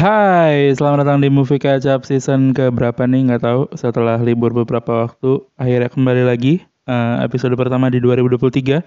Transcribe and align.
Hai, 0.00 0.72
selamat 0.72 1.04
datang 1.04 1.20
di 1.20 1.28
Movie 1.28 1.60
Up 1.92 2.08
season 2.08 2.56
ke 2.56 2.72
berapa 2.72 3.04
nih 3.04 3.20
nggak 3.28 3.44
tahu. 3.44 3.68
Setelah 3.76 4.16
libur 4.16 4.48
beberapa 4.48 5.04
waktu, 5.04 5.44
akhirnya 5.60 5.92
kembali 5.92 6.24
lagi 6.24 6.64
uh, 6.88 7.20
episode 7.20 7.52
pertama 7.52 7.92
di 7.92 8.00
2023. 8.00 8.80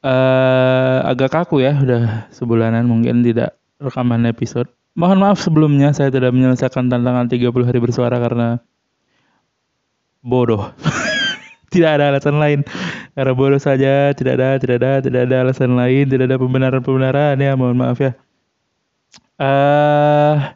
Uh, 0.00 1.04
agak 1.04 1.28
kaku 1.28 1.60
ya, 1.60 1.76
udah 1.76 2.24
sebulanan 2.32 2.88
mungkin 2.88 3.20
tidak 3.20 3.60
rekaman 3.76 4.24
episode. 4.24 4.72
Mohon 4.96 5.28
maaf 5.28 5.44
sebelumnya 5.44 5.92
saya 5.92 6.08
tidak 6.08 6.32
menyelesaikan 6.32 6.88
tantangan 6.88 7.28
30 7.28 7.68
hari 7.68 7.76
bersuara 7.76 8.16
karena 8.16 8.64
bodoh. 10.24 10.72
tidak 11.76 12.00
ada 12.00 12.16
alasan 12.16 12.40
lain. 12.40 12.64
Karena 13.12 13.36
bodoh 13.36 13.60
saja, 13.60 14.16
tidak 14.16 14.40
ada, 14.40 14.56
tidak 14.56 14.76
ada, 14.80 14.92
tidak 15.04 15.20
ada 15.28 15.36
alasan 15.44 15.76
lain, 15.76 16.08
tidak 16.08 16.32
ada 16.32 16.40
pembenaran-pembenaran 16.40 17.36
ya, 17.36 17.52
mohon 17.60 17.76
maaf 17.76 18.00
ya. 18.00 18.16
Uh, 19.38 20.50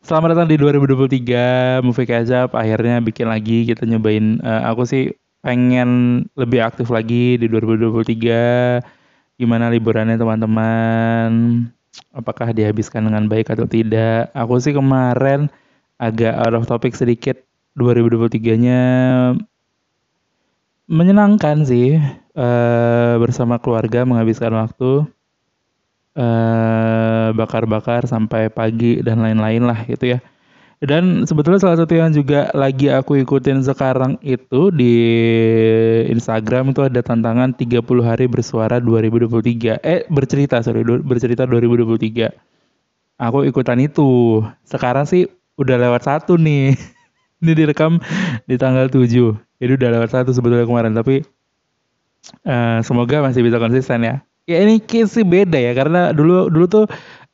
selamat 0.00 0.32
datang 0.32 0.48
di 0.48 0.56
2023 0.56 1.84
Movie 1.84 2.08
Catch 2.08 2.56
Akhirnya 2.56 3.04
bikin 3.04 3.28
lagi 3.28 3.68
kita 3.68 3.84
nyobain. 3.84 4.40
Uh, 4.40 4.64
aku 4.64 4.88
sih 4.88 5.12
pengen 5.44 6.24
lebih 6.32 6.64
aktif 6.64 6.88
lagi 6.88 7.36
di 7.36 7.44
2023. 7.52 8.80
Gimana 9.36 9.68
liburannya 9.68 10.16
teman-teman? 10.16 11.28
Apakah 12.16 12.56
dihabiskan 12.56 13.04
dengan 13.04 13.28
baik 13.28 13.52
atau 13.52 13.68
tidak? 13.68 14.32
Aku 14.32 14.56
sih 14.56 14.72
kemarin 14.72 15.52
agak 16.00 16.32
out 16.32 16.56
of 16.56 16.64
topic 16.64 16.96
sedikit. 16.96 17.36
2023-nya 17.76 18.80
menyenangkan 20.88 21.60
sih. 21.68 22.00
Uh, 22.32 23.20
bersama 23.20 23.60
keluarga 23.60 24.08
menghabiskan 24.08 24.56
waktu 24.56 25.04
bakar-bakar 27.38 28.02
uh, 28.06 28.10
sampai 28.10 28.50
pagi 28.50 28.98
dan 29.04 29.22
lain-lain 29.22 29.62
lah 29.62 29.86
gitu 29.86 30.16
ya. 30.16 30.18
Dan 30.78 31.26
sebetulnya 31.26 31.58
salah 31.58 31.74
satu 31.74 31.90
yang 31.98 32.14
juga 32.14 32.54
lagi 32.54 32.86
aku 32.86 33.18
ikutin 33.18 33.66
sekarang 33.66 34.14
itu 34.22 34.70
di 34.70 34.94
Instagram 36.06 36.70
itu 36.70 36.86
ada 36.86 37.02
tantangan 37.02 37.50
30 37.50 37.82
hari 38.06 38.30
bersuara 38.30 38.78
2023. 38.78 39.82
Eh 39.82 40.06
bercerita 40.06 40.62
sorry 40.62 40.86
bercerita 41.02 41.50
2023. 41.50 42.30
Aku 43.18 43.42
ikutan 43.42 43.82
itu. 43.82 44.38
Sekarang 44.62 45.02
sih 45.02 45.26
udah 45.58 45.82
lewat 45.82 46.06
satu 46.06 46.38
nih. 46.38 46.78
Ini 47.42 47.52
direkam 47.58 47.98
di 48.46 48.54
tanggal 48.54 48.86
7. 48.86 49.02
Jadi 49.58 49.72
udah 49.74 49.90
lewat 49.98 50.10
satu 50.14 50.30
sebetulnya 50.30 50.62
kemarin 50.62 50.94
tapi 50.94 51.26
uh, 52.46 52.78
semoga 52.86 53.18
masih 53.26 53.42
bisa 53.42 53.58
konsisten 53.58 54.06
ya. 54.06 54.22
Ya 54.48 54.64
ini 54.64 54.80
sih 54.80 55.28
beda 55.28 55.60
ya 55.60 55.76
karena 55.76 56.16
dulu 56.16 56.48
dulu 56.48 56.64
tuh 56.64 56.84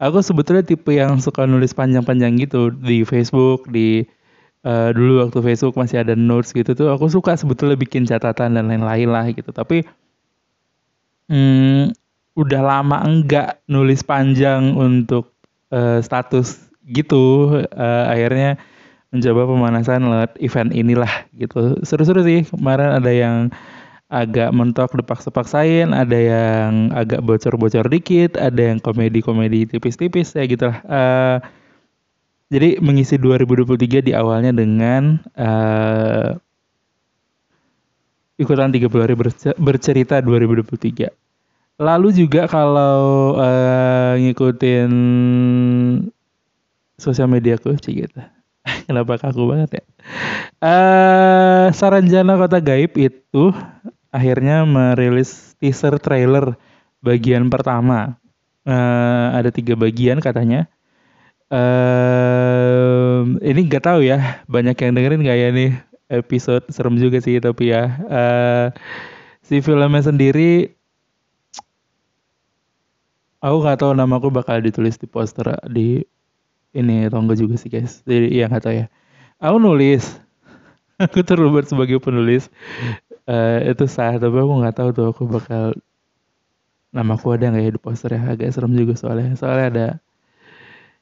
aku 0.02 0.18
sebetulnya 0.18 0.66
tipe 0.66 0.90
yang 0.90 1.22
suka 1.22 1.46
nulis 1.46 1.70
panjang-panjang 1.70 2.34
gitu. 2.42 2.74
Di 2.74 3.06
Facebook 3.06 3.70
di 3.70 4.02
uh, 4.66 4.90
dulu 4.90 5.22
waktu 5.22 5.38
Facebook 5.38 5.78
masih 5.78 6.02
ada 6.02 6.18
notes 6.18 6.50
gitu 6.50 6.74
tuh 6.74 6.90
aku 6.90 7.06
suka 7.06 7.38
sebetulnya 7.38 7.78
bikin 7.78 8.02
catatan 8.02 8.58
dan 8.58 8.66
lain-lain 8.66 9.06
lah 9.06 9.30
gitu. 9.30 9.54
Tapi 9.54 9.86
hmm, 11.30 11.94
udah 12.34 12.60
lama 12.66 12.98
enggak 13.06 13.62
nulis 13.70 14.02
panjang 14.02 14.74
untuk 14.74 15.30
uh, 15.70 16.02
status 16.02 16.66
gitu. 16.90 17.62
Uh, 17.70 18.10
akhirnya 18.10 18.58
mencoba 19.14 19.46
pemanasan 19.46 20.10
lewat 20.10 20.34
event 20.42 20.74
inilah 20.74 21.30
gitu. 21.38 21.78
Seru-seru 21.86 22.26
sih 22.26 22.42
kemarin 22.42 22.98
ada 22.98 23.14
yang 23.14 23.54
agak 24.14 24.54
mentok 24.54 24.94
dipaksa-paksain, 24.94 25.90
ada 25.90 26.14
yang 26.14 26.94
agak 26.94 27.18
bocor-bocor 27.26 27.90
dikit, 27.90 28.38
ada 28.38 28.70
yang 28.70 28.78
komedi-komedi 28.78 29.66
tipis-tipis 29.66 30.38
ya 30.38 30.46
gitu 30.46 30.70
lah. 30.70 30.78
Uh, 30.86 31.36
jadi 32.54 32.78
mengisi 32.78 33.18
2023 33.18 34.06
di 34.06 34.12
awalnya 34.14 34.54
dengan 34.54 35.18
uh, 35.34 36.38
ikutan 38.38 38.70
30 38.70 38.86
hari 38.94 39.14
bercerita 39.58 40.22
2023. 40.22 41.10
Lalu 41.82 42.08
juga 42.14 42.46
kalau 42.46 43.34
uh, 43.34 44.14
ngikutin 44.14 44.90
sosial 46.94 47.26
media 47.26 47.58
aku 47.58 47.74
sih 47.82 48.06
gitu. 48.06 48.22
Kenapa 48.86 49.18
kaku 49.18 49.50
banget 49.50 49.82
ya? 49.82 49.84
Uh, 50.62 51.66
Saranjana 51.74 52.38
Kota 52.38 52.62
Gaib 52.62 52.94
itu 52.94 53.50
akhirnya 54.14 54.62
merilis 54.62 55.58
teaser 55.58 55.98
trailer 55.98 56.54
bagian 57.02 57.50
pertama. 57.50 58.14
Uh, 58.64 59.34
ada 59.34 59.50
tiga 59.50 59.74
bagian 59.74 60.22
katanya. 60.22 60.70
Uh, 61.52 63.36
ini 63.44 63.66
nggak 63.66 63.84
tahu 63.84 64.06
ya, 64.06 64.40
banyak 64.46 64.78
yang 64.78 64.92
dengerin 64.96 65.20
nggak 65.20 65.38
ya 65.38 65.48
nih 65.52 65.70
episode 66.08 66.64
serem 66.70 66.96
juga 66.96 67.18
sih 67.18 67.42
tapi 67.42 67.74
ya. 67.74 67.82
Uh, 68.06 68.66
si 69.44 69.60
filmnya 69.60 70.00
sendiri, 70.00 70.72
aku 73.44 73.56
nggak 73.60 73.84
tahu 73.84 73.92
nama 73.92 74.16
aku 74.16 74.32
bakal 74.32 74.56
ditulis 74.64 74.96
di 74.96 75.04
poster 75.04 75.52
di 75.68 76.00
ini 76.72 77.06
enggak 77.06 77.38
juga 77.38 77.54
sih 77.60 77.68
guys. 77.68 78.00
Jadi 78.08 78.32
iya 78.32 78.48
nggak 78.48 78.72
ya. 78.72 78.86
Aku 79.44 79.60
nulis, 79.60 80.16
aku 81.04 81.20
terlibat 81.20 81.68
sebagai 81.68 82.00
penulis 82.00 82.48
uh, 83.28 83.58
itu 83.64 83.84
sah 83.88 84.16
tapi 84.16 84.36
aku 84.36 84.52
nggak 84.60 84.76
tahu 84.76 84.88
tuh 84.92 85.06
aku 85.12 85.22
bakal 85.28 85.76
nama 86.94 87.18
aku 87.18 87.34
ada 87.34 87.50
nggak 87.50 87.64
ya 87.66 87.70
di 87.74 87.80
poster 87.80 88.10
ya? 88.14 88.22
Agak 88.22 88.54
serem 88.54 88.72
juga 88.78 88.94
soalnya. 88.94 89.34
Soalnya 89.34 89.66
ada 89.66 89.86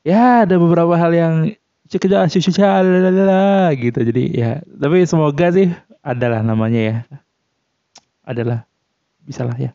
ya 0.02 0.48
ada 0.48 0.56
beberapa 0.56 0.96
hal 0.96 1.12
yang 1.12 1.34
cekja 1.90 2.24
lah 2.24 3.68
gitu. 3.76 3.98
Jadi 4.00 4.24
ya 4.32 4.64
tapi 4.64 5.04
semoga 5.04 5.52
sih 5.52 5.68
adalah 6.00 6.40
namanya 6.40 6.80
ya. 6.80 6.96
Adalah 8.24 8.64
bisa 9.22 9.44
lah 9.44 9.58
ya. 9.58 9.70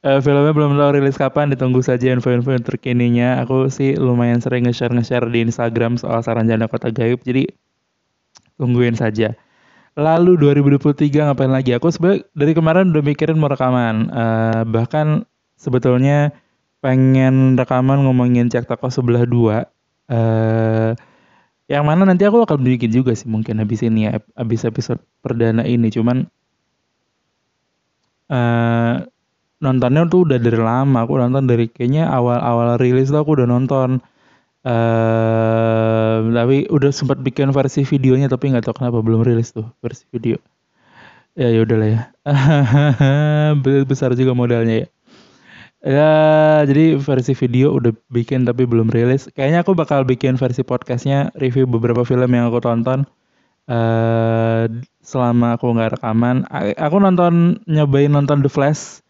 Uh, 0.00 0.20
filmnya 0.24 0.52
belum 0.54 0.78
tahu 0.78 0.90
rilis 1.00 1.18
kapan 1.18 1.50
ditunggu 1.50 1.82
saja 1.82 2.14
info-info 2.14 2.54
terkininya. 2.62 3.42
Aku 3.42 3.66
sih 3.66 3.98
lumayan 3.98 4.38
sering 4.38 4.70
nge-share 4.70 4.94
nge-share 4.94 5.26
di 5.26 5.42
Instagram 5.42 5.98
soal 5.98 6.22
saran 6.22 6.46
jana 6.46 6.70
kota 6.70 6.94
gaib 6.94 7.18
jadi 7.26 7.50
tungguin 8.60 8.92
saja. 8.92 9.32
Lalu 9.96 10.36
2023 10.38 11.32
ngapain 11.32 11.50
lagi? 11.50 11.72
Aku 11.74 11.88
sebenarnya 11.88 12.28
dari 12.36 12.52
kemarin 12.52 12.92
udah 12.92 13.02
mikirin 13.02 13.40
mau 13.40 13.48
rekaman. 13.48 14.12
Uh, 14.12 14.62
bahkan 14.68 15.24
sebetulnya 15.58 16.30
pengen 16.84 17.56
rekaman 17.56 18.04
ngomongin 18.04 18.52
cek 18.52 18.68
toko 18.68 18.92
sebelah 18.92 19.24
dua. 19.24 19.66
Uh, 20.06 20.94
yang 21.66 21.86
mana 21.86 22.06
nanti 22.06 22.22
aku 22.26 22.42
akan 22.44 22.62
bikin 22.62 22.90
juga 22.90 23.14
sih 23.14 23.30
mungkin 23.30 23.62
habis 23.62 23.82
ini 23.82 24.10
ya, 24.10 24.22
habis 24.38 24.62
episode 24.62 25.02
perdana 25.24 25.66
ini. 25.66 25.90
Cuman 25.90 26.30
uh, 28.30 28.94
nontonnya 29.58 30.06
tuh 30.06 30.22
udah 30.28 30.38
dari 30.38 30.58
lama. 30.58 31.02
Aku 31.02 31.18
nonton 31.18 31.50
dari 31.50 31.66
kayaknya 31.66 32.06
awal-awal 32.10 32.78
rilis 32.78 33.10
tuh 33.10 33.22
aku 33.26 33.42
udah 33.42 33.46
nonton. 33.50 33.98
Uh, 34.60 36.28
tapi 36.36 36.68
udah 36.68 36.92
sempat 36.92 37.16
bikin 37.24 37.48
versi 37.48 37.80
videonya 37.80 38.28
tapi 38.28 38.52
nggak 38.52 38.68
tahu 38.68 38.84
kenapa 38.84 39.00
belum 39.00 39.24
rilis 39.24 39.56
tuh 39.56 39.64
versi 39.80 40.04
video. 40.12 40.36
Ya 41.38 41.48
ya 41.48 41.64
udahlah 41.64 41.88
ya. 41.88 42.00
Besar 43.90 44.12
juga 44.18 44.36
modalnya 44.36 44.84
ya. 44.84 44.88
Ya, 45.80 46.12
jadi 46.68 47.00
versi 47.00 47.32
video 47.32 47.72
udah 47.72 47.96
bikin 48.12 48.44
tapi 48.44 48.68
belum 48.68 48.92
rilis. 48.92 49.32
Kayaknya 49.32 49.64
aku 49.64 49.72
bakal 49.72 50.04
bikin 50.04 50.36
versi 50.36 50.60
podcastnya 50.60 51.32
review 51.40 51.64
beberapa 51.64 52.04
film 52.04 52.28
yang 52.36 52.52
aku 52.52 52.60
tonton 52.60 53.08
uh, 53.64 54.68
selama 55.00 55.56
aku 55.56 55.72
nggak 55.72 55.96
rekaman. 55.96 56.44
Aku 56.76 57.00
nonton 57.00 57.64
nyobain 57.64 58.12
nonton 58.12 58.44
The 58.44 58.52
Flash 58.52 59.00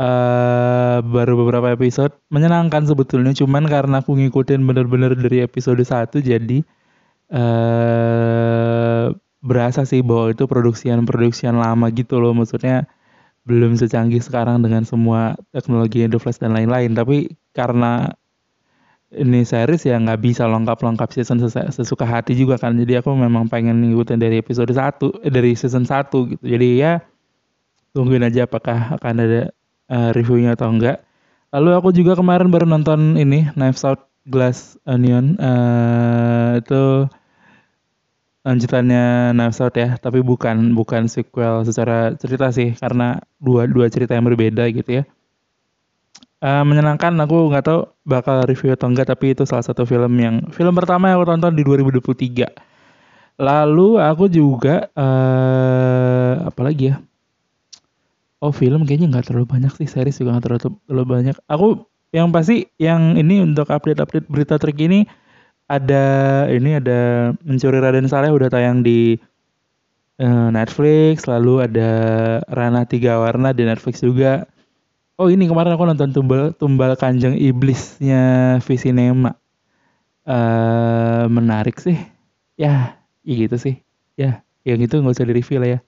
uh, 0.00 1.04
baru 1.04 1.36
beberapa 1.44 1.76
episode 1.76 2.16
menyenangkan 2.32 2.88
sebetulnya 2.88 3.36
cuman 3.36 3.68
karena 3.68 4.00
aku 4.00 4.16
ngikutin 4.16 4.64
bener-bener 4.64 5.12
dari 5.12 5.44
episode 5.44 5.84
1 5.84 6.08
jadi 6.24 6.58
uh, 7.30 9.12
berasa 9.40 9.88
sih 9.88 10.04
bahwa 10.04 10.32
itu 10.32 10.44
produksian-produksian 10.44 11.56
lama 11.56 11.88
gitu 11.92 12.20
loh. 12.20 12.36
Maksudnya 12.36 12.84
belum 13.48 13.74
secanggih 13.80 14.20
sekarang 14.20 14.60
dengan 14.60 14.84
semua 14.84 15.34
teknologi 15.50 16.04
The 16.04 16.20
Flash 16.20 16.38
dan 16.38 16.52
lain-lain. 16.52 16.92
Tapi 16.92 17.32
karena 17.56 18.12
ini 19.10 19.42
series 19.42 19.82
ya 19.90 19.98
nggak 19.98 20.22
bisa 20.22 20.46
lengkap-lengkap 20.46 21.08
season 21.10 21.42
sesuka 21.72 22.04
hati 22.06 22.36
juga 22.36 22.60
kan. 22.60 22.76
Jadi 22.76 23.00
aku 23.00 23.10
memang 23.16 23.48
pengen 23.48 23.80
ngikutin 23.80 24.20
dari 24.20 24.38
episode 24.38 24.70
1 24.70 25.24
eh, 25.26 25.32
dari 25.32 25.56
season 25.56 25.88
1 25.88 26.36
gitu. 26.36 26.44
Jadi 26.44 26.68
ya 26.78 27.00
tungguin 27.90 28.22
aja 28.22 28.46
apakah 28.46 28.94
akan 29.00 29.14
ada 29.18 29.50
uh, 29.90 30.10
reviewnya 30.14 30.54
atau 30.54 30.70
enggak. 30.70 31.02
Lalu 31.50 31.70
aku 31.74 31.90
juga 31.90 32.14
kemarin 32.14 32.48
baru 32.48 32.64
nonton 32.64 33.18
ini 33.18 33.50
Knives 33.58 33.82
Out 33.82 34.06
Glass 34.30 34.78
Onion 34.86 35.34
uh, 35.42 36.62
itu 36.62 37.10
lanjutannya 38.46 39.34
Knives 39.34 39.58
Out 39.60 39.74
ya, 39.76 39.98
tapi 39.98 40.22
bukan 40.22 40.72
bukan 40.72 41.10
sequel 41.10 41.66
secara 41.66 42.14
cerita 42.16 42.48
sih 42.54 42.72
karena 42.78 43.20
dua 43.42 43.66
dua 43.66 43.90
cerita 43.90 44.14
yang 44.14 44.24
berbeda 44.30 44.70
gitu 44.70 45.02
ya. 45.02 45.04
uh, 46.40 46.64
menyenangkan 46.64 47.12
aku 47.20 47.50
nggak 47.52 47.64
tahu 47.66 47.80
bakal 48.06 48.46
review 48.48 48.72
atau 48.72 48.88
enggak 48.88 49.12
tapi 49.12 49.36
itu 49.36 49.44
salah 49.44 49.64
satu 49.66 49.84
film 49.84 50.12
yang 50.16 50.48
film 50.54 50.72
pertama 50.72 51.12
yang 51.12 51.20
aku 51.20 51.28
tonton 51.36 51.52
di 51.52 51.62
2023 51.66 52.48
lalu 53.40 53.96
aku 54.00 54.24
juga 54.28 54.88
uh, 54.92 56.48
apa 56.48 56.60
lagi 56.60 56.92
ya 56.92 56.96
oh 58.40 58.52
film 58.52 58.88
kayaknya 58.88 59.12
nggak 59.12 59.30
terlalu 59.30 59.46
banyak 59.46 59.72
sih 59.76 59.88
series 59.88 60.20
juga 60.20 60.36
nggak 60.36 60.44
terlalu, 60.44 60.60
terlalu 60.88 61.06
banyak 61.06 61.36
aku 61.46 61.68
yang 62.10 62.34
pasti 62.34 62.66
yang 62.82 63.14
ini 63.14 63.44
untuk 63.44 63.70
update-update 63.70 64.26
berita 64.26 64.58
terkini 64.58 65.06
ada 65.70 66.04
ini 66.50 66.82
ada 66.82 67.30
mencuri 67.46 67.78
Raden 67.78 68.10
Saleh 68.10 68.34
udah 68.34 68.50
tayang 68.50 68.82
di 68.82 69.14
uh, 70.18 70.48
Netflix 70.50 71.30
lalu 71.30 71.62
ada 71.62 71.90
Rana 72.50 72.82
Tiga 72.88 73.22
Warna 73.22 73.54
di 73.54 73.62
Netflix 73.62 74.02
juga 74.02 74.50
Oh 75.20 75.28
ini 75.28 75.44
kemarin 75.44 75.76
aku 75.76 75.84
nonton 75.84 76.16
tumbal 76.16 76.56
tumbal 76.56 76.96
kanjeng 76.96 77.36
iblisnya 77.36 78.56
Visinema. 78.64 79.36
Uh, 80.24 81.28
menarik 81.28 81.76
sih. 81.76 82.00
Ya, 82.56 82.96
ya 83.20 83.34
gitu 83.36 83.60
sih. 83.60 83.84
Ya, 84.16 84.40
yang 84.64 84.80
itu 84.80 84.96
nggak 84.96 85.12
usah 85.12 85.28
di 85.28 85.36
review 85.36 85.60
lah 85.60 85.76
ya. 85.76 85.78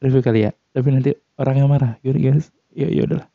Review 0.00 0.24
kali 0.24 0.48
ya. 0.48 0.56
Tapi 0.70 0.88
nanti 0.90 1.10
orang 1.40 1.56
yang 1.58 1.68
marah. 1.70 1.98
Yaudah, 2.06 2.22
guys. 2.22 2.52
Ya, 2.74 2.86
ya 2.86 3.02
udahlah. 3.06 3.28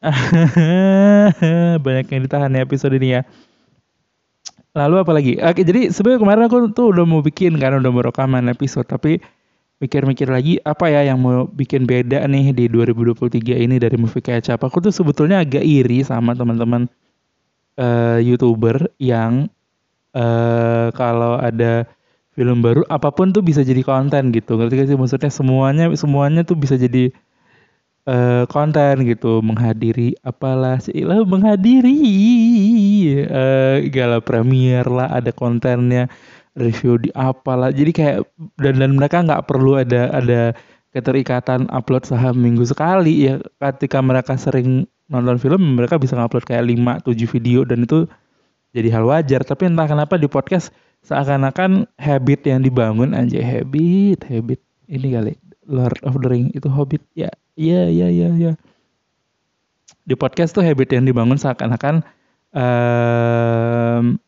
Banyak 1.84 2.06
yang 2.08 2.20
ditahan 2.24 2.54
ya 2.54 2.62
episode 2.62 2.94
ini 2.96 3.18
ya. 3.18 3.22
Lalu 4.70 4.94
apa 5.02 5.12
lagi? 5.12 5.32
Oke, 5.42 5.66
jadi 5.66 5.90
sebenarnya 5.90 6.20
kemarin 6.22 6.42
aku 6.46 6.70
tuh 6.70 6.94
udah 6.94 7.02
mau 7.02 7.20
bikin 7.20 7.58
kan 7.58 7.74
udah 7.82 7.90
mau 7.90 8.06
rekaman 8.06 8.46
episode 8.46 8.86
tapi 8.86 9.18
mikir-mikir 9.82 10.28
lagi 10.30 10.60
apa 10.62 10.92
ya 10.92 11.10
yang 11.10 11.18
mau 11.18 11.48
bikin 11.48 11.88
beda 11.88 12.22
nih 12.28 12.52
di 12.54 12.68
2023 12.70 13.66
ini 13.66 13.82
dari 13.82 13.96
movie 13.98 14.22
kecap. 14.22 14.62
Aku 14.62 14.78
tuh 14.78 14.94
sebetulnya 14.94 15.42
agak 15.42 15.66
iri 15.66 16.06
sama 16.06 16.38
teman-teman 16.38 16.86
uh, 17.80 18.22
youtuber 18.22 18.92
yang 19.02 19.50
uh, 20.14 20.94
kalau 20.94 21.40
ada 21.40 21.88
film 22.40 22.64
baru 22.64 22.80
apa 22.88 23.12
pun 23.12 23.36
tuh 23.36 23.44
bisa 23.44 23.60
jadi 23.60 23.84
konten 23.84 24.32
gitu. 24.32 24.56
Ngerti 24.56 24.74
gak 24.80 24.88
sih? 24.88 24.96
Maksudnya 24.96 25.28
semuanya 25.28 25.92
semuanya 25.92 26.40
tuh 26.40 26.56
bisa 26.56 26.80
jadi 26.80 27.12
uh, 28.08 28.48
konten 28.48 29.04
gitu. 29.04 29.44
Menghadiri 29.44 30.16
apalah 30.24 30.80
lah 30.80 31.20
menghadiri 31.28 32.00
uh, 33.28 33.84
gala 33.92 34.24
premier 34.24 34.88
lah 34.88 35.20
ada 35.20 35.28
kontennya 35.36 36.08
review 36.56 36.96
di 36.96 37.12
apalah. 37.12 37.68
Jadi 37.76 37.92
kayak 37.92 38.24
dan 38.56 38.80
dan 38.80 38.96
mereka 38.96 39.20
nggak 39.20 39.44
perlu 39.44 39.76
ada 39.76 40.08
ada 40.08 40.56
keterikatan 40.96 41.68
upload 41.68 42.08
saham 42.08 42.40
minggu 42.40 42.64
sekali 42.64 43.28
ya. 43.28 43.36
Ketika 43.60 44.00
mereka 44.00 44.40
sering 44.40 44.88
nonton 45.12 45.36
film 45.36 45.76
mereka 45.76 46.00
bisa 46.00 46.16
ngupload 46.16 46.48
kayak 46.48 46.64
5 46.64 47.04
7 47.04 47.34
video 47.36 47.68
dan 47.68 47.84
itu 47.84 48.08
jadi 48.72 48.88
hal 48.96 49.04
wajar. 49.04 49.44
Tapi 49.44 49.68
entah 49.68 49.84
kenapa 49.84 50.16
di 50.16 50.24
podcast 50.24 50.72
seakan-akan 51.06 51.88
habit 51.96 52.40
yang 52.46 52.60
dibangun 52.64 53.16
aja 53.16 53.40
habit 53.40 54.24
habit. 54.28 54.60
Ini 54.90 55.08
kali 55.14 55.34
Lord 55.70 56.02
of 56.02 56.18
the 56.18 56.28
Ring 56.28 56.50
itu 56.52 56.66
hobbit. 56.66 57.02
Ya 57.14 57.30
iya 57.54 57.86
iya 57.86 58.08
iya 58.10 58.28
iya 58.34 58.52
di 60.10 60.18
podcast 60.18 60.56
tuh 60.56 60.66
habit 60.66 60.90
yang 60.90 61.06
dibangun 61.06 61.38
seakan-akan 61.38 62.02
um, 62.50 64.18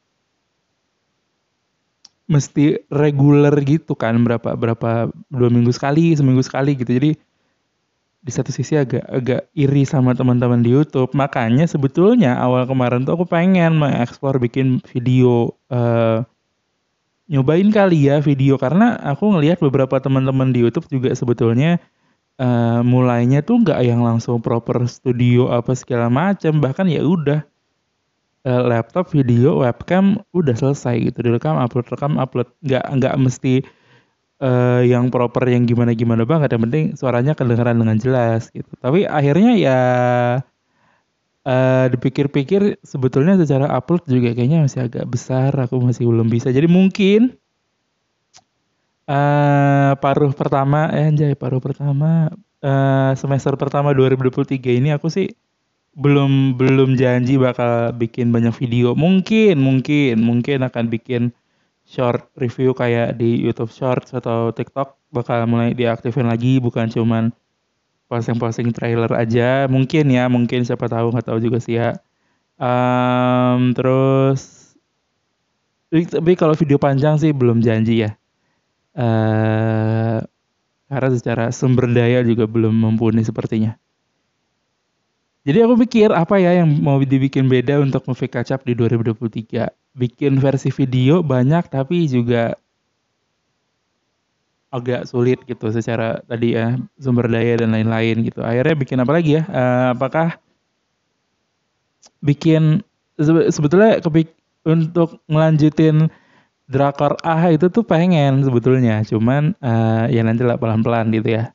mesti 2.31 2.87
reguler 2.89 3.53
gitu 3.67 3.99
kan 3.99 4.17
berapa 4.23 4.55
berapa 4.55 5.11
dua 5.29 5.49
minggu 5.51 5.75
sekali 5.75 6.15
seminggu 6.15 6.41
sekali 6.47 6.79
gitu. 6.79 6.95
Jadi 6.97 7.11
di 8.23 8.31
satu 8.31 8.55
sisi 8.55 8.79
agak 8.79 9.03
agak 9.11 9.51
iri 9.59 9.83
sama 9.83 10.15
teman-teman 10.15 10.63
di 10.63 10.71
YouTube. 10.71 11.11
Makanya 11.19 11.67
sebetulnya 11.67 12.39
awal 12.39 12.71
kemarin 12.71 13.03
tuh 13.03 13.19
aku 13.19 13.27
pengen 13.27 13.77
mengeksplor 13.83 14.39
bikin 14.39 14.79
video 14.87 15.51
uh, 15.75 16.23
nyobain 17.33 17.73
kali 17.73 18.13
ya 18.13 18.21
video 18.21 18.61
karena 18.61 19.01
aku 19.01 19.33
ngelihat 19.33 19.59
beberapa 19.65 19.97
teman-teman 19.97 20.53
di 20.53 20.61
YouTube 20.61 20.87
juga 20.93 21.17
sebetulnya 21.17 21.81
uh, 22.37 22.85
mulainya 22.85 23.41
tuh 23.41 23.65
nggak 23.65 23.81
yang 23.81 24.05
langsung 24.05 24.45
proper 24.45 24.85
studio 24.85 25.49
apa 25.49 25.73
segala 25.73 26.13
macam 26.13 26.61
bahkan 26.61 26.85
ya 26.93 27.01
udah 27.01 27.41
uh, 28.47 28.63
laptop, 28.67 29.11
video, 29.11 29.63
webcam 29.63 30.21
udah 30.35 30.55
selesai 30.55 31.11
gitu 31.11 31.19
direkam, 31.23 31.59
upload, 31.59 31.87
rekam, 31.91 32.19
upload. 32.19 32.49
Nggak 32.63 32.85
nggak 33.01 33.15
mesti 33.19 33.55
uh, 34.43 34.83
yang 34.83 35.09
proper 35.09 35.47
yang 35.49 35.65
gimana 35.67 35.95
gimana 35.95 36.27
banget. 36.27 36.55
Yang 36.55 36.63
penting 36.69 36.85
suaranya 36.99 37.33
kedengaran 37.39 37.79
dengan 37.79 37.97
jelas 37.99 38.51
gitu. 38.51 38.71
Tapi 38.79 39.07
akhirnya 39.07 39.53
ya 39.59 39.79
uh, 41.47 41.87
dipikir-pikir 41.91 42.83
sebetulnya 42.83 43.39
secara 43.39 43.71
upload 43.71 44.07
juga 44.07 44.35
kayaknya 44.35 44.67
masih 44.67 44.87
agak 44.87 45.07
besar. 45.07 45.51
Aku 45.55 45.79
masih 45.83 46.07
belum 46.09 46.31
bisa. 46.31 46.51
Jadi 46.51 46.67
mungkin 46.71 47.35
uh, 49.07 49.93
paruh 49.99 50.33
pertama, 50.35 50.91
eh 50.95 51.11
anjay 51.11 51.35
paruh 51.35 51.63
pertama 51.63 52.31
uh, 52.63 53.13
semester 53.19 53.55
pertama 53.59 53.93
2023 53.93 54.79
ini 54.79 54.95
aku 54.95 55.11
sih 55.11 55.31
belum 55.93 56.57
belum 56.57 56.97
janji 56.97 57.37
bakal 57.37 57.93
bikin 57.93 58.33
banyak 58.33 58.55
video. 58.57 58.97
Mungkin 58.97 59.61
mungkin 59.61 60.25
mungkin 60.25 60.65
akan 60.65 60.89
bikin 60.89 61.37
short 61.85 62.31
review 62.39 62.73
kayak 62.73 63.21
di 63.21 63.43
YouTube 63.43 63.69
Shorts 63.75 64.15
atau 64.17 64.55
TikTok 64.55 64.97
bakal 65.13 65.45
mulai 65.45 65.77
diaktifin 65.77 66.25
lagi 66.25 66.57
bukan 66.63 66.89
cuman 66.89 67.35
posting-posting 68.13 68.77
trailer 68.77 69.09
aja. 69.17 69.65
Mungkin 69.73 70.13
ya, 70.13 70.29
mungkin 70.29 70.69
siapa 70.69 70.85
tahu 70.93 71.17
nggak 71.17 71.33
tahu 71.33 71.41
juga 71.41 71.57
sih 71.65 71.81
ya. 71.81 71.97
Um, 72.61 73.73
terus 73.73 74.77
tapi 75.89 76.37
kalau 76.37 76.53
video 76.53 76.77
panjang 76.77 77.17
sih 77.17 77.33
belum 77.33 77.65
janji 77.65 78.05
ya. 78.05 78.13
Uh, 78.93 80.21
karena 80.93 81.09
secara 81.17 81.45
sumber 81.49 81.89
daya 81.89 82.21
juga 82.21 82.45
belum 82.45 82.77
mumpuni 82.77 83.25
sepertinya. 83.25 83.81
Jadi 85.43 85.59
aku 85.59 85.75
mikir 85.75 86.13
apa 86.15 86.39
ya 86.39 86.63
yang 86.63 86.71
mau 86.79 87.03
dibikin 87.03 87.51
beda 87.51 87.83
untuk 87.83 88.07
movie 88.07 88.31
kacap 88.31 88.63
di 88.63 88.77
2023. 88.77 89.73
Bikin 89.97 90.39
versi 90.39 90.71
video 90.71 91.25
banyak 91.25 91.67
tapi 91.73 92.07
juga 92.07 92.55
agak 94.73 95.05
sulit 95.05 95.39
gitu 95.45 95.69
secara 95.69 96.25
tadi 96.25 96.57
ya 96.57 96.81
sumber 96.97 97.29
daya 97.29 97.61
dan 97.61 97.77
lain-lain 97.77 98.25
gitu. 98.25 98.41
Akhirnya 98.41 98.75
bikin 98.75 98.99
apa 99.05 99.13
lagi 99.13 99.39
ya? 99.39 99.43
Uh, 99.47 99.87
apakah 99.93 100.41
bikin 102.25 102.81
sebetulnya 103.53 104.01
kepik 104.01 104.33
untuk 104.65 105.21
melanjutin 105.29 106.09
drakor 106.73 107.21
ah 107.21 107.53
itu 107.53 107.69
tuh 107.69 107.85
pengen 107.85 108.41
sebetulnya, 108.41 109.05
cuman 109.05 109.53
uh, 109.61 110.09
ya 110.09 110.25
nanti 110.25 110.41
lah 110.41 110.57
pelan-pelan 110.57 111.13
gitu 111.13 111.37
ya. 111.37 111.53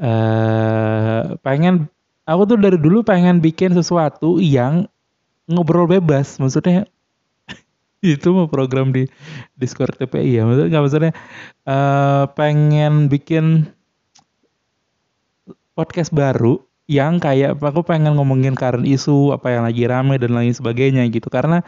Uh, 0.00 1.36
pengen 1.44 1.92
aku 2.24 2.56
tuh 2.56 2.56
dari 2.56 2.80
dulu 2.80 3.04
pengen 3.04 3.44
bikin 3.44 3.76
sesuatu 3.76 4.40
yang 4.40 4.88
ngobrol 5.44 5.84
bebas 5.84 6.40
maksudnya 6.40 6.88
itu 8.00 8.28
mau 8.32 8.48
program 8.48 8.92
di 8.92 9.04
Discord 9.56 9.96
TPI 10.00 10.40
ya 10.40 10.42
maksudnya 10.48 10.68
nggak 10.72 10.84
maksudnya 10.84 11.12
uh, 11.68 12.24
pengen 12.32 13.12
bikin 13.12 13.68
podcast 15.76 16.12
baru 16.12 16.60
yang 16.90 17.22
kayak 17.22 17.62
aku 17.62 17.86
pengen 17.86 18.18
ngomongin 18.18 18.58
current 18.58 18.82
isu 18.82 19.30
apa 19.30 19.54
yang 19.54 19.62
lagi 19.62 19.86
rame 19.86 20.18
dan 20.18 20.34
lain 20.34 20.50
sebagainya 20.50 21.06
gitu 21.12 21.30
karena 21.30 21.62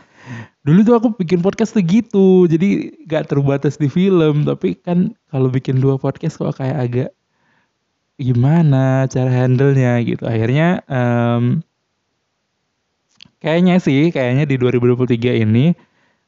dulu 0.67 0.83
tuh 0.83 0.95
aku 0.99 1.09
bikin 1.15 1.39
podcast 1.39 1.79
tuh 1.79 1.85
gitu 1.87 2.51
jadi 2.51 2.91
gak 3.07 3.31
terbatas 3.31 3.79
di 3.79 3.87
film 3.87 4.43
tapi 4.43 4.75
kan 4.75 5.15
kalau 5.31 5.47
bikin 5.47 5.79
dua 5.79 5.95
podcast 5.95 6.43
kok 6.43 6.59
kayak 6.59 6.79
agak 6.91 7.11
gimana 8.23 9.11
cara 9.11 9.31
handle-nya 9.31 9.99
gitu. 10.07 10.23
Akhirnya 10.25 10.87
um, 10.87 11.65
kayaknya 13.43 13.83
sih, 13.83 14.15
kayaknya 14.15 14.47
di 14.47 14.57
2023 14.61 15.43
ini 15.43 15.75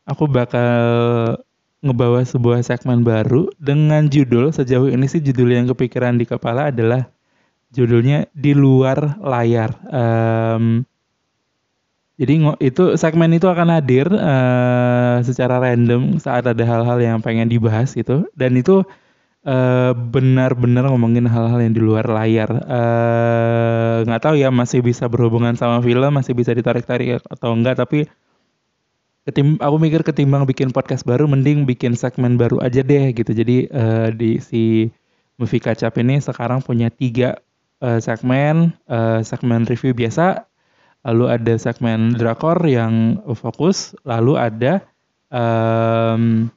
aku 0.05 0.25
bakal 0.29 1.41
ngebawa 1.85 2.25
sebuah 2.25 2.65
segmen 2.65 3.05
baru 3.05 3.53
dengan 3.61 4.09
judul 4.09 4.53
sejauh 4.53 4.89
ini 4.89 5.05
sih 5.05 5.21
judul 5.21 5.53
yang 5.53 5.69
kepikiran 5.69 6.17
di 6.17 6.25
kepala 6.25 6.73
adalah 6.73 7.05
judulnya 7.77 8.25
di 8.33 8.57
luar 8.57 9.21
layar. 9.21 9.77
Um, 9.93 10.89
jadi 12.15 12.39
itu 12.63 12.95
segmen 12.95 13.35
itu 13.35 13.51
akan 13.51 13.75
hadir 13.75 14.07
uh, 14.07 15.19
secara 15.27 15.59
random 15.59 16.23
saat 16.23 16.47
ada 16.47 16.63
hal-hal 16.63 16.99
yang 17.03 17.19
pengen 17.19 17.51
dibahas 17.51 17.91
gitu 17.91 18.31
dan 18.39 18.55
itu 18.55 18.87
eh, 19.43 19.93
benar-benar 19.93 20.87
ngomongin 20.89 21.27
hal-hal 21.27 21.59
yang 21.59 21.75
di 21.75 21.83
luar 21.83 22.07
layar 22.07 22.55
eh, 22.55 23.97
nggak 24.07 24.21
uh, 24.21 24.25
tahu 24.31 24.39
ya 24.39 24.55
masih 24.55 24.79
bisa 24.79 25.11
berhubungan 25.11 25.59
sama 25.59 25.83
film 25.83 26.15
masih 26.15 26.39
bisa 26.39 26.55
ditarik-tarik 26.55 27.19
atau 27.27 27.51
enggak 27.51 27.83
tapi 27.83 28.07
ketim 29.25 29.57
aku 29.61 29.77
mikir 29.81 30.01
ketimbang 30.05 30.45
bikin 30.45 30.69
podcast 30.73 31.05
baru 31.09 31.25
mending 31.25 31.65
bikin 31.65 31.97
segmen 31.97 32.37
baru 32.37 32.61
aja 32.61 32.85
deh 32.85 33.13
gitu 33.17 33.33
jadi 33.33 33.57
uh, 33.73 34.09
di 34.13 34.37
si 34.41 34.93
movie 35.41 35.61
kacap 35.61 35.97
ini 35.97 36.21
sekarang 36.21 36.61
punya 36.61 36.93
tiga 36.93 37.41
uh, 37.81 37.99
segmen 37.99 38.77
uh, 38.87 39.25
segmen 39.25 39.65
review 39.65 39.97
biasa 39.97 40.45
lalu 41.05 41.25
ada 41.29 41.55
segmen 41.61 42.17
drakor 42.17 42.57
yang 42.65 43.21
fokus, 43.37 43.93
lalu 44.09 44.41
ada 44.41 44.81
um, 45.29 46.49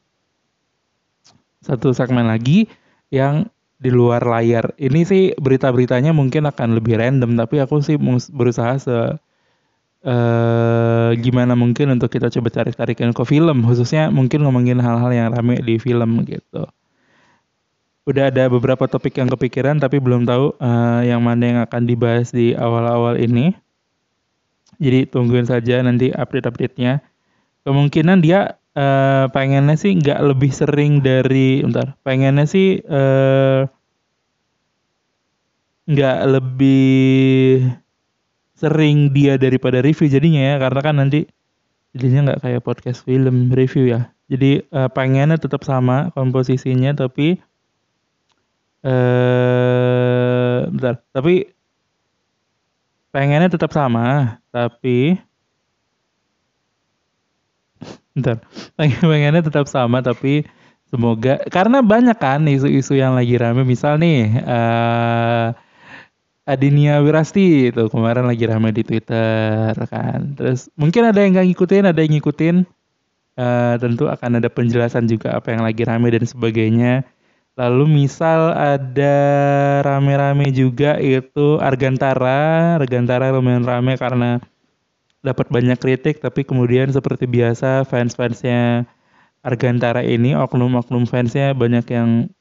satu 1.60 1.92
segmen 1.92 2.32
lagi 2.32 2.72
yang 3.12 3.52
di 3.78 3.92
luar 3.92 4.24
layar. 4.24 4.72
Ini 4.80 5.02
sih 5.04 5.24
berita-beritanya 5.38 6.16
mungkin 6.16 6.48
akan 6.48 6.80
lebih 6.80 6.98
random, 6.98 7.36
tapi 7.36 7.60
aku 7.60 7.84
sih 7.84 8.00
berusaha 8.32 8.80
se 8.80 8.98
uh, 10.06 11.16
gimana 11.18 11.58
mungkin 11.58 11.94
untuk 11.96 12.14
kita 12.14 12.30
coba 12.30 12.50
tarik-tarikin 12.54 13.16
ke 13.16 13.24
film, 13.26 13.66
khususnya 13.66 14.14
mungkin 14.14 14.46
ngomongin 14.46 14.78
hal-hal 14.78 15.10
yang 15.14 15.28
rame 15.34 15.62
di 15.62 15.80
film 15.82 16.22
gitu. 16.26 16.68
Udah 18.08 18.32
ada 18.32 18.48
beberapa 18.48 18.88
topik 18.88 19.20
yang 19.20 19.28
kepikiran, 19.28 19.82
tapi 19.82 20.00
belum 20.00 20.24
tahu 20.28 20.56
uh, 20.62 21.02
yang 21.04 21.20
mana 21.24 21.44
yang 21.44 21.60
akan 21.66 21.84
dibahas 21.84 22.32
di 22.32 22.56
awal-awal 22.56 23.20
ini. 23.20 23.52
Jadi 24.78 25.10
tungguin 25.10 25.50
saja 25.50 25.82
nanti 25.82 26.14
update-update-nya. 26.14 27.02
Kemungkinan 27.68 28.24
dia 28.24 28.56
uh, 28.78 29.26
pengennya 29.34 29.76
sih 29.76 29.98
nggak 29.98 30.24
lebih 30.24 30.52
sering 30.54 31.04
dari, 31.04 31.66
bentar, 31.66 31.98
pengennya 32.06 32.46
sih 32.48 32.80
uh, 32.86 33.68
nggak 35.88 36.20
lebih 36.28 37.64
sering 38.58 39.14
dia 39.14 39.38
daripada 39.38 39.80
review 39.86 40.10
jadinya 40.10 40.42
ya, 40.42 40.56
karena 40.58 40.82
kan 40.82 40.96
nanti 40.98 41.30
jadinya 41.94 42.34
nggak 42.34 42.42
kayak 42.42 42.62
podcast 42.66 43.06
film 43.06 43.54
review 43.54 43.94
ya. 43.94 44.10
Jadi 44.28 44.66
uh, 44.74 44.90
pengennya 44.92 45.38
tetap 45.40 45.64
sama 45.64 46.12
komposisinya, 46.12 46.92
tapi 46.98 47.40
uh, 48.84 50.68
bentar, 50.68 51.00
tapi 51.16 51.54
pengennya 53.14 53.54
tetap 53.54 53.72
sama 53.72 54.38
tapi 54.52 55.16
bentar. 58.18 58.42
Pengennya 58.78 59.46
tetap 59.46 59.70
sama 59.70 60.02
tapi 60.02 60.44
semoga 60.90 61.40
karena 61.54 61.86
banyak 61.86 62.18
kan 62.18 62.44
isu-isu 62.50 62.98
yang 62.98 63.14
lagi 63.14 63.38
rame. 63.38 63.64
Misal 63.64 64.02
nih 64.02 64.44
uh, 64.44 65.56
Adinia 66.48 67.04
Wirasti 67.04 67.68
itu 67.76 67.92
kemarin 67.92 68.24
lagi 68.24 68.48
rame 68.48 68.72
di 68.72 68.80
Twitter 68.88 69.76
kan. 69.92 70.32
Terus 70.40 70.72
mungkin 70.80 71.04
ada 71.04 71.20
yang 71.20 71.36
nggak 71.36 71.48
ngikutin 71.52 71.84
ada 71.92 72.00
yang 72.00 72.16
ngikutin. 72.16 72.64
Uh, 73.38 73.78
tentu 73.78 74.10
akan 74.10 74.42
ada 74.42 74.50
penjelasan 74.50 75.06
juga 75.06 75.38
apa 75.38 75.54
yang 75.54 75.62
lagi 75.68 75.84
rame 75.84 76.08
dan 76.08 76.24
sebagainya. 76.24 77.04
Lalu 77.60 78.06
misal 78.06 78.56
ada 78.56 79.18
rame-rame 79.84 80.50
juga 80.56 80.96
itu 81.04 81.60
Argantara. 81.60 82.80
Argantara 82.80 83.36
lumayan 83.36 83.68
rame 83.68 84.00
karena 84.00 84.40
dapat 85.20 85.52
banyak 85.52 85.76
kritik 85.76 86.24
tapi 86.24 86.48
kemudian 86.48 86.88
seperti 86.96 87.28
biasa 87.28 87.84
fans-fansnya 87.92 88.88
Argantara 89.44 90.00
ini 90.00 90.32
oknum-oknum 90.32 91.04
fansnya 91.04 91.52
banyak 91.52 91.86
yang 91.92 92.32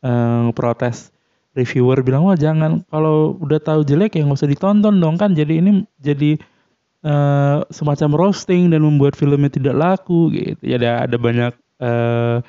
uh, 0.00 0.48
protes 0.56 1.12
reviewer 1.60 2.00
bilang 2.00 2.24
wah 2.24 2.34
jangan 2.34 2.80
kalau 2.88 3.36
udah 3.38 3.60
tahu 3.60 3.84
jelek 3.84 4.16
ya 4.16 4.24
nggak 4.24 4.40
usah 4.40 4.48
ditonton 4.48 4.96
dong 4.98 5.20
kan 5.20 5.36
jadi 5.36 5.60
ini 5.60 5.84
jadi 6.00 6.40
uh, 7.04 7.62
semacam 7.68 8.16
roasting 8.16 8.72
dan 8.72 8.80
membuat 8.80 9.12
filmnya 9.14 9.52
tidak 9.52 9.76
laku 9.76 10.32
gitu 10.32 10.62
ya 10.64 10.80
ada 10.80 10.90
ada 11.04 11.16
banyak 11.20 11.52
uh, 11.84 12.40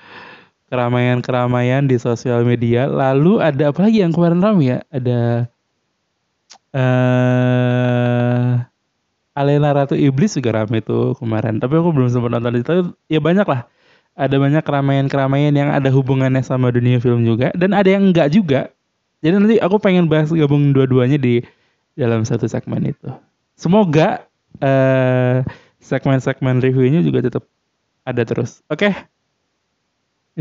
keramaian-keramaian 0.72 1.84
di 1.84 2.00
sosial 2.00 2.48
media. 2.48 2.88
Lalu 2.88 3.44
ada 3.44 3.76
apa 3.76 3.84
lagi 3.84 4.00
yang 4.00 4.16
kemarin 4.16 4.40
ramai 4.40 4.72
ya? 4.72 4.80
Ada 4.88 5.52
uh, 6.72 8.64
Alena 9.36 9.76
Ratu 9.76 10.00
Iblis 10.00 10.40
juga 10.40 10.64
ramai 10.64 10.80
tuh 10.80 11.20
kemarin. 11.20 11.60
Tapi 11.60 11.76
aku 11.76 11.92
belum 11.92 12.08
sempat 12.08 12.32
nonton 12.32 12.56
itu. 12.56 12.96
Ya 13.12 13.20
banyak 13.20 13.44
lah. 13.44 13.68
Ada 14.16 14.40
banyak 14.40 14.64
keramaian-keramaian 14.64 15.52
yang 15.56 15.70
ada 15.76 15.92
hubungannya 15.92 16.40
sama 16.40 16.72
dunia 16.72 17.04
film 17.04 17.28
juga. 17.28 17.52
Dan 17.52 17.76
ada 17.76 17.92
yang 17.92 18.08
enggak 18.16 18.32
juga. 18.32 18.72
Jadi 19.22 19.34
nanti 19.38 19.56
aku 19.62 19.78
pengen 19.78 20.10
bahas 20.10 20.34
gabung 20.34 20.74
dua-duanya 20.74 21.22
di 21.22 21.46
dalam 21.94 22.26
satu 22.26 22.50
segmen 22.50 22.82
itu. 22.90 23.10
Semoga 23.54 24.26
uh, 24.58 25.46
segmen-segmen 25.78 26.58
reviewnya 26.62 27.06
juga 27.06 27.22
tetap 27.22 27.46
ada 28.02 28.26
terus. 28.26 28.66
Oke. 28.70 28.90
Okay? 28.90 28.94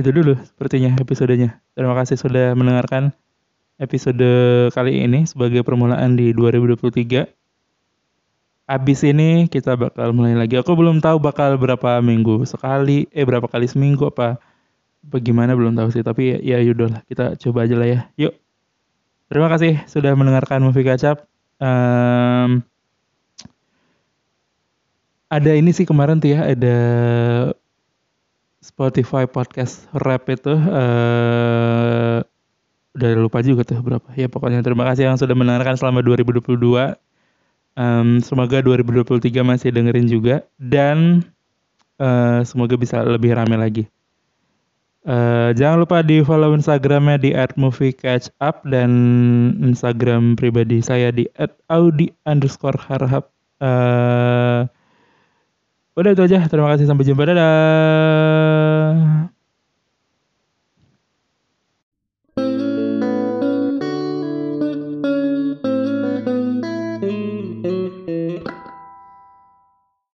Itu 0.01 0.15
dulu 0.15 0.39
sepertinya 0.41 0.97
episodenya. 0.97 1.61
Terima 1.77 1.93
kasih 1.99 2.17
sudah 2.17 2.57
mendengarkan 2.57 3.13
episode 3.81 4.31
kali 4.73 5.05
ini 5.05 5.29
sebagai 5.29 5.61
permulaan 5.61 6.15
di 6.15 6.33
2023. 6.33 7.27
Abis 8.71 9.03
ini 9.03 9.51
kita 9.51 9.75
bakal 9.75 10.15
mulai 10.15 10.39
lagi. 10.39 10.55
Aku 10.57 10.79
belum 10.79 11.03
tahu 11.03 11.19
bakal 11.19 11.59
berapa 11.59 11.99
minggu 11.99 12.47
sekali, 12.47 13.11
eh 13.11 13.27
berapa 13.27 13.51
kali 13.51 13.67
seminggu 13.67 14.07
apa, 14.15 14.39
bagaimana 15.03 15.59
belum 15.59 15.75
tahu 15.75 15.91
sih. 15.91 16.07
Tapi 16.07 16.39
ya, 16.39 16.63
ya 16.63 16.73
lah, 16.87 17.03
kita 17.11 17.35
coba 17.35 17.67
aja 17.67 17.75
lah 17.75 17.89
ya. 17.91 18.01
Yuk. 18.15 18.33
Terima 19.31 19.47
kasih 19.47 19.79
sudah 19.87 20.11
mendengarkan 20.19 20.59
Movie 20.59 20.83
Kacap. 20.83 21.23
Um, 21.63 22.67
ada 25.31 25.55
ini 25.55 25.71
sih 25.71 25.87
kemarin 25.87 26.19
tuh 26.19 26.35
ya, 26.35 26.51
ada 26.51 26.79
Spotify 28.59 29.31
podcast 29.31 29.87
rap 29.95 30.27
itu 30.27 30.51
uh, 30.51 32.19
udah 32.99 33.11
lupa 33.23 33.39
juga 33.47 33.63
tuh 33.63 33.79
berapa. 33.79 34.11
Ya 34.19 34.27
pokoknya 34.27 34.67
terima 34.67 34.83
kasih 34.91 35.07
yang 35.07 35.15
sudah 35.15 35.39
mendengarkan 35.39 35.79
selama 35.79 36.03
2022 36.03 36.51
um, 37.79 38.19
semoga 38.19 38.59
2023 38.59 39.31
masih 39.47 39.71
dengerin 39.71 40.11
juga. 40.11 40.43
Dan 40.59 41.23
uh, 42.03 42.43
semoga 42.43 42.75
bisa 42.75 43.07
lebih 43.07 43.39
rame 43.39 43.55
lagi 43.55 43.87
uh, 45.11 45.51
jangan 45.59 45.83
lupa 45.83 46.07
di 46.07 46.23
follow 46.23 46.55
instagramnya 46.55 47.19
di 47.19 47.31
@moviecatchup 47.35 48.63
dan 48.71 48.91
instagram 49.67 50.39
pribadi 50.39 50.79
saya 50.79 51.11
di 51.11 51.27
@audi 51.67 52.15
underscore 52.23 52.79
uh, 53.59 54.63
Udah 55.99 56.17
itu 56.17 56.23
aja. 56.23 56.47
Terima 56.47 56.71
kasih 56.73 56.87
sampai 56.87 57.05
jumpa. 57.05 57.29
Dadah. 57.29 58.60